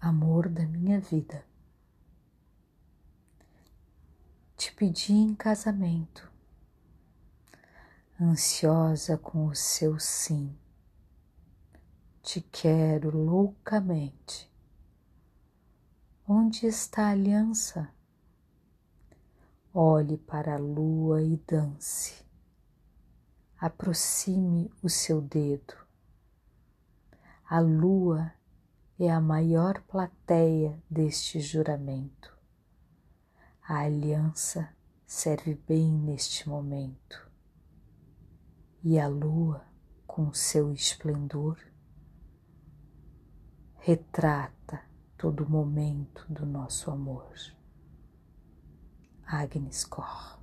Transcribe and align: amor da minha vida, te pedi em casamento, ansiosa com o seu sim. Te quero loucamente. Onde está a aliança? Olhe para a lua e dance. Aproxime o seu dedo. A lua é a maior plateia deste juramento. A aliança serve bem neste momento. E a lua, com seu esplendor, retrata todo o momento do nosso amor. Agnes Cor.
amor 0.00 0.48
da 0.48 0.64
minha 0.66 1.00
vida, 1.00 1.44
te 4.56 4.72
pedi 4.72 5.12
em 5.12 5.34
casamento, 5.34 6.30
ansiosa 8.20 9.16
com 9.16 9.46
o 9.46 9.54
seu 9.54 9.98
sim. 9.98 10.56
Te 12.22 12.40
quero 12.40 13.16
loucamente. 13.16 14.52
Onde 16.26 16.66
está 16.66 17.06
a 17.06 17.10
aliança? 17.12 17.88
Olhe 19.72 20.18
para 20.18 20.56
a 20.56 20.58
lua 20.58 21.22
e 21.22 21.36
dance. 21.38 22.22
Aproxime 23.58 24.70
o 24.82 24.88
seu 24.90 25.22
dedo. 25.22 25.74
A 27.48 27.60
lua 27.60 28.34
é 28.98 29.10
a 29.10 29.20
maior 29.20 29.80
plateia 29.82 30.82
deste 30.90 31.40
juramento. 31.40 32.36
A 33.62 33.80
aliança 33.80 34.74
serve 35.06 35.54
bem 35.54 35.92
neste 35.92 36.48
momento. 36.48 37.30
E 38.82 38.98
a 38.98 39.06
lua, 39.06 39.64
com 40.06 40.32
seu 40.32 40.72
esplendor, 40.72 41.58
retrata 43.76 44.82
todo 45.16 45.44
o 45.44 45.50
momento 45.50 46.26
do 46.28 46.44
nosso 46.44 46.90
amor. 46.90 47.32
Agnes 49.24 49.84
Cor. 49.84 50.38